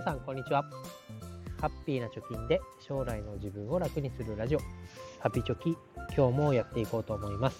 [0.00, 0.64] 皆さんこんにちは。
[1.60, 4.60] ハッピーな貯金で将来の自分を楽にするラジオ。
[5.18, 5.76] ハピチョキ
[6.16, 7.58] 今日もやっていこうと思います。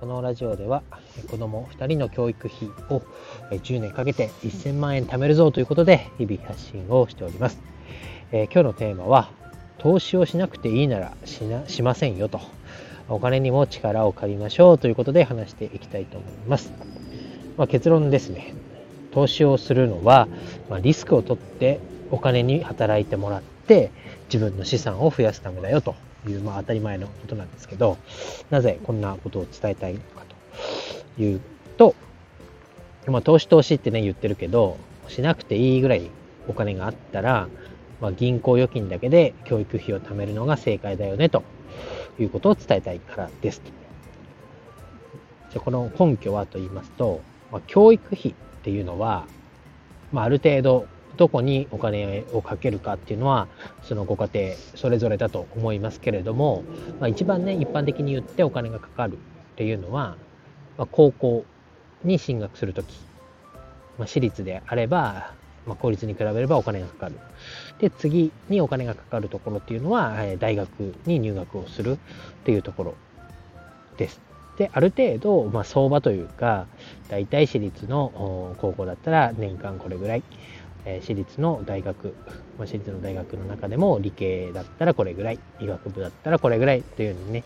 [0.00, 0.82] このラジオでは
[1.30, 3.02] 子供2人の教育費を
[3.50, 7.60] 10年かけて1000万円貯めるぞということで日々発信をしております、
[8.32, 9.28] えー、今日のテーマは
[9.76, 12.40] 投資をしなくていいならしなしませんよと。
[13.10, 16.72] お金にも力を借りましょうということで話していきたいと思います、
[17.58, 18.63] まあ、結論ですね。
[19.14, 20.28] 投資をするのは、
[20.68, 21.78] まあ、リスクを取って
[22.10, 23.90] お金に働いてもらって
[24.26, 25.94] 自分の資産を増やすためだよと
[26.28, 27.96] いう、まあ、当たり前のことなんですけど
[28.50, 30.24] なぜこんなことを伝えたいのか
[31.16, 31.40] という
[31.76, 31.94] と、
[33.06, 36.10] まあ、投資投資ってね言ってるけどしなくていいぐらい
[36.48, 37.48] お金があったら、
[38.00, 41.44] まあ、銀行預金だけで教育費を貯めるのが正解だよねと
[42.18, 43.62] いうことを伝えたいからです。
[45.50, 47.22] じゃこの根拠はと言いますと、
[47.52, 49.26] まあ、教育費っていうのは、
[50.10, 50.86] まあ、ある程度
[51.18, 53.46] どこにお金をかけるかっていうのは
[53.82, 56.64] そのご家庭それぞれだと思いますけれども、
[56.98, 59.16] まあ、一番ね一般的に言ってお金がかかるっ
[59.56, 60.16] ていうのは、
[60.78, 61.44] まあ、高校
[62.04, 62.94] に進学する時、
[63.98, 65.34] まあ、私立であれば、
[65.66, 67.16] まあ、公立に比べればお金がかかる。
[67.80, 71.96] で次にお金がかかるところっていうのは大学に入学をするっ
[72.44, 72.94] ていうところ
[73.98, 74.33] です。
[74.56, 76.66] である程度、まあ、相場というか
[77.08, 80.22] 大体私立の高校だったら年間これぐらい、
[80.84, 82.14] えー、私立の大学、
[82.58, 85.38] まあ、私立の大学の中でも理系だったらこれぐらい。
[85.60, 86.82] 医学部だったらこれぐらい。
[86.82, 87.44] というふうにね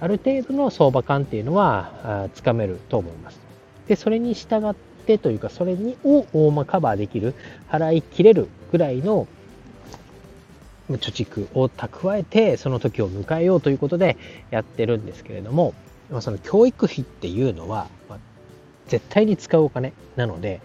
[0.00, 3.40] ある程度の相場感っていうのはつかめると思います。
[3.88, 4.74] でそれに従っ
[5.06, 7.34] てというかそれにを大まカバーできる
[7.70, 9.26] 払い切れるぐらいの
[10.90, 14.16] 貯蓄を蓄えてその時を迎えようということで
[14.50, 15.74] やってるんですけれども
[16.10, 18.18] まあ、その教育費っていうのは、まあ、
[18.88, 20.60] 絶対に使うお金なので、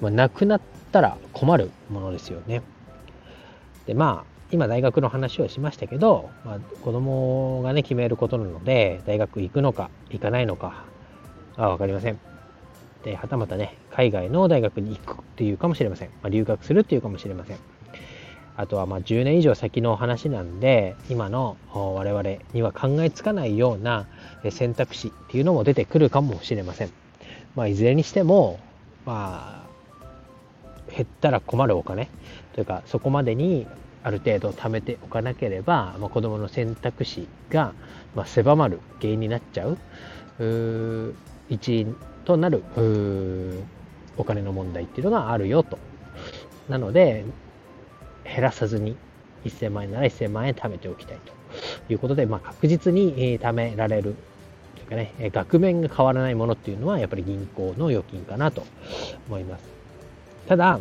[0.00, 0.60] まあ、なくなっ
[0.92, 2.62] たら困るものですよね。
[3.86, 10.84] でまあ今大学の話をしましたけど、まあ、子供がね決めることなので大学行くのか行かないのか
[11.56, 12.18] は分かりません。
[13.02, 16.08] ではたまたね海外の大学に行くっていうかもしれません。
[16.22, 17.58] まあ、留学するっていうかもしれません。
[18.56, 22.22] あとはま10年以上先の話なんで今の我々
[22.52, 24.06] には考えつかないような
[24.50, 26.90] 選択肢っていうのも出てくるかもしれません。
[27.56, 28.60] まあ、いずれにしても、
[29.06, 32.08] まあ、減ったら困るお金
[32.52, 33.66] というかそこまでに
[34.02, 37.72] ある程度貯めておかなければ、まあ、子どもの選択肢が、
[38.14, 39.78] ま、狭まる原因になっちゃう
[41.48, 42.62] 一因となる
[44.16, 45.78] お金の問題っていうのがあるよと。
[46.68, 47.24] なので
[48.24, 48.96] 減らさずに
[49.44, 54.14] 1000万円なら1000万円貯めておきたいということで、まあ、確実に貯められる
[54.76, 58.66] というかね、え額面が変わらないものっていうのはやっぱり銀行の預金かなと
[59.28, 59.64] 思います。
[60.46, 60.80] ただ、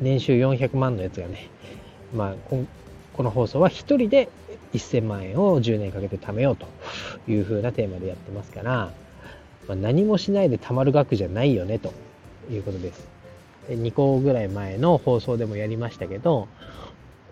[0.00, 1.48] 年収400万のやつがね、
[2.14, 4.28] まあ、この放送は1人で
[4.72, 6.66] 1000万円を10年かけて貯めようと
[7.30, 8.92] いう風なテーマでやってますから、
[9.68, 11.92] まあ、何もしないで貯まる額じゃないよねと
[12.50, 13.11] いうことです。
[13.68, 16.48] 2個ぐらい前の放送でもやりましたけど、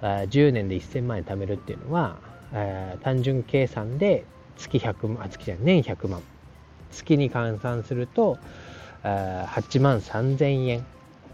[0.03, 2.17] 10年で1000万円貯めるっていうのは、
[3.03, 4.25] 単純計算で
[4.57, 6.23] 月100万、あ、月じゃ年100万。
[6.91, 8.39] 月に換算すると、
[9.03, 10.85] 8万3000円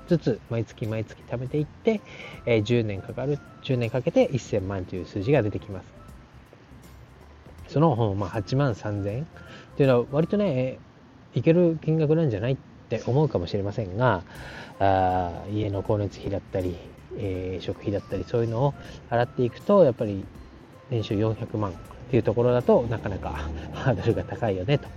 [0.06, 2.00] ずつ毎月毎月貯めていって、
[2.44, 5.86] 10年かかる、10年かけて1000万という数字が出てきます。
[7.68, 9.26] その、まあ、8万3000円っ
[9.76, 10.78] ていうのは割とね、
[11.34, 12.56] いける金額なんじゃない
[12.86, 14.22] って思うかもしれませんが、
[14.78, 16.76] あ家の光熱費だったり、
[17.18, 18.74] えー、食費だったりそういうのを
[19.10, 20.24] 払っていくとやっぱり
[20.90, 21.74] 年収400万っ
[22.10, 23.30] ていうところだとなかなか
[23.72, 24.88] ハードルが高いよねと。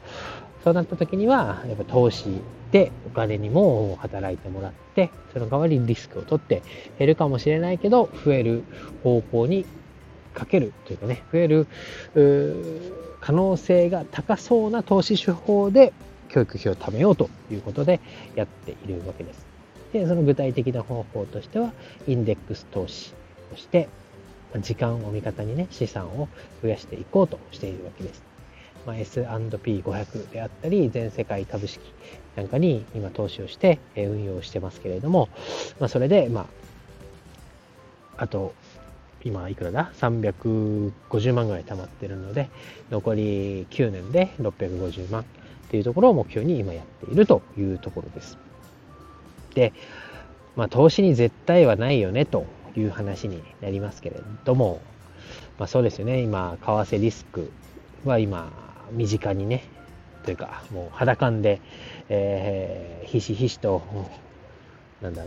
[0.63, 2.41] そうなった時にはやっぱ投資
[2.71, 6.61] でお金にも働いてもらってその代わりにリスクを取って
[6.99, 8.63] 減るかもしれないけど増える
[9.03, 9.65] 方向に
[10.33, 11.67] かけるというかね増える
[13.21, 15.93] 可能性が高そうな投資手法で
[16.29, 17.99] 教育費を貯めようということで
[18.35, 19.45] やっているわけです。
[19.91, 21.73] で、その具体的な方法としては、
[22.07, 23.13] インデックス投資
[23.49, 23.89] として、
[24.61, 26.27] 時間を味方にね、資産を
[26.61, 28.23] 増やしていこうとしているわけです。
[28.85, 31.81] まあ、S&P500 であったり、全世界株式
[32.35, 35.29] なんかに今投資をして運用してますけれども、
[35.79, 36.47] まあ、それで、ま
[38.17, 38.53] あ、あと、
[39.23, 42.49] 今いくらだ ?350 万ぐらい貯まってるので、
[42.89, 45.25] 残り9年で650万
[45.69, 48.39] っていうところを目標に今やっているというところです。
[49.53, 49.71] で、
[50.55, 54.81] まあ、投資に絶対はないよねという話になりますけれども、
[55.59, 57.51] まあ、そうですよね今為替リスク
[58.03, 58.51] は今
[58.91, 59.63] 身近にね
[60.23, 61.61] というかもう肌感で、
[62.09, 63.81] えー、ひしひしと
[65.01, 65.23] なんだ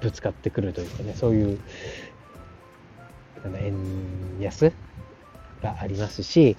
[0.00, 1.58] ぶつかってくるというかね、そういう、
[3.44, 3.74] 円
[4.40, 4.72] 安
[5.64, 6.56] がありますし、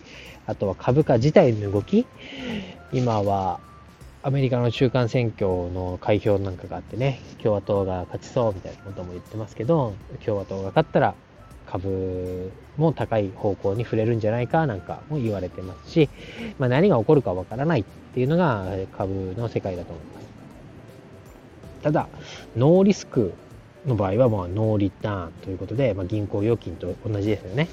[0.48, 2.06] あとは株価自体の動き、
[2.92, 3.60] 今は
[4.24, 9.94] アメリカの中間選挙の開票なんかがあってね、共和党が勝ちそうみたいなことも言ってますけど、
[10.26, 11.16] 共和党が勝ったら
[11.68, 16.10] 株も高い方向に触れるんじゃないかなんかも言われてますし、
[16.58, 18.66] まあ、何が起こるかわからないっていうのが
[18.98, 20.26] 株の世界だと思います。
[21.84, 22.10] ただ、
[22.56, 23.34] ノーリスク
[23.86, 27.68] の場合は、まあ、ノーリターンということで、まあ、銀行預金と同じですよね。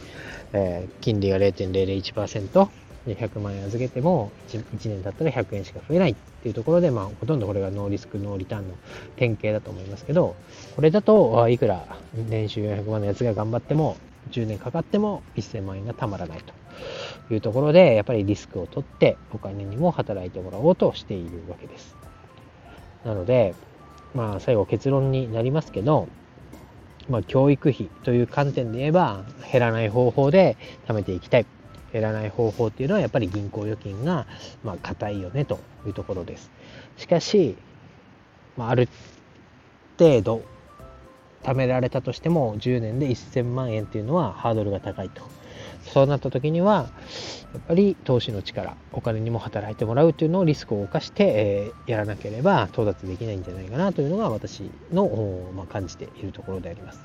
[0.52, 2.68] えー、金利が0.001%、
[3.06, 8.74] で100万円預けても 1, 1年経ったら100円しか増えないっていうところで、まあ、ほとんどこれがノーリスク、ノーリターンの
[9.16, 10.36] 典型だと思いますけど、
[10.76, 13.96] これだと、いくら年収400万のやつが頑張っても、
[14.30, 16.38] 10年かかっても1000万円がたまらない
[17.28, 21.96] というところで、やっぱりリスクを取ってお金にも働いてもらおうとしているわけです。
[23.04, 23.54] なので、
[24.14, 26.08] まあ、最後結論になりますけど、
[27.08, 30.56] まあ、教育費という観点で言えば、減らない方法で
[30.86, 31.46] 貯めていきたい。
[31.92, 34.26] 減らない方法っていうのは、やっぱり銀行預金が、
[34.64, 36.50] まあ、硬いよね、というところです。
[36.96, 37.56] しかし、
[38.56, 38.88] まあ、ある
[39.98, 40.42] 程度、
[41.42, 45.22] 貯められたとしても、10年で1000万円っていうのはハードルが高いと。
[45.86, 46.90] そうなった時には、
[47.52, 54.62] やっぱり投資の力、お金にも働いてもらうというのをリスクを冒して、えー、やらなければ到達できないんじゃないかなというのが私
[54.92, 57.00] の、まあ、感じているところであります。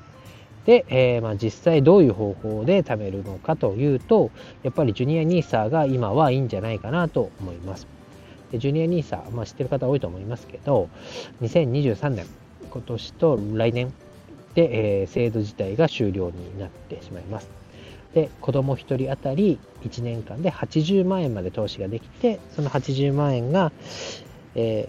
[0.64, 4.30] で、えー、まあ、実際どういう方法で貯めるのかというと、
[4.62, 7.86] やっぱりジュニア NISA が今はいいんじゃないかなと思います。
[8.52, 10.88] でジュニア NISA、まあ、知ってる方多いと思いますけど、
[11.40, 12.26] 2023年、
[12.70, 13.92] 今年と来年
[14.54, 17.48] で、えー、制度自体が終了になってしまいます。
[18.14, 23.70] で子供1人当たり1年間で80万円まで投資ができてその80万円が、
[24.54, 24.88] え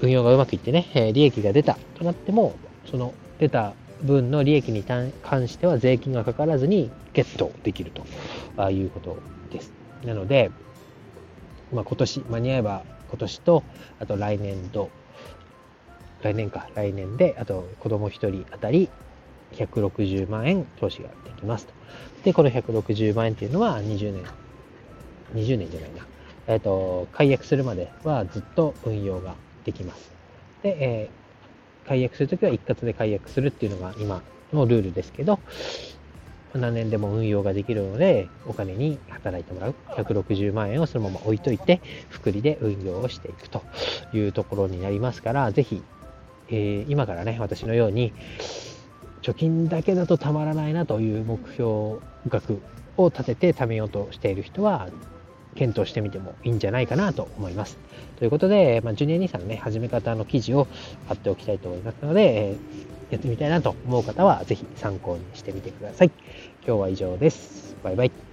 [0.00, 2.54] ー、運用がうまくいってね、え利益が出たとなっても
[2.90, 5.12] その出た分の利益に関
[5.48, 7.92] しては税金がかからずにゲットできる
[8.56, 9.18] ということ
[9.50, 9.72] です。
[10.04, 10.50] なので、
[11.72, 13.64] まあ、今年間に合えば今年と
[13.98, 14.90] あと来年度
[16.22, 18.88] 来年か来年であと子供1人当たり
[19.52, 21.72] 160万円投資ができますと。
[22.24, 24.24] で、この160万円っていうのは20年、
[25.34, 26.06] 20年じゃないな。
[26.46, 29.34] えっ、ー、と、解約するまではずっと運用が
[29.64, 30.10] できます。
[30.62, 34.22] で、えー、解約するときは一括で解約するっていうのが今
[34.52, 35.40] のルールですけど、
[36.54, 39.74] 何年でも運用ができるので、お金に働いてもらう。
[39.90, 43.62] 160万円をそのまま置いといて、福利で運用をしていくと
[44.14, 45.82] いうところになりますから、ぜひ、
[46.48, 48.12] えー、今からね、私のように、
[49.28, 51.98] 貯金だけだとたまらないなという目標
[52.28, 52.62] 額
[52.96, 54.88] を立てて貯めようとしている人は
[55.54, 57.76] 検討してみてもいいんじゃないかなと思います。
[58.16, 60.66] ということで、まあ、ジュニア兄さんのね、始め方の記事を
[61.08, 66.10] 貼っておきたいと思いますので、えー、やってみたいなと思う方はぜひ参考にしてみてください。
[66.66, 67.76] 今日は以上です。
[67.82, 68.27] バイバイ。